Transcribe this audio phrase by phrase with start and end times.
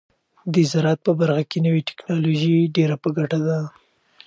[0.53, 3.59] د زراعت په برخه کې نوې ټیکنالوژي ډیره په ګټه ده.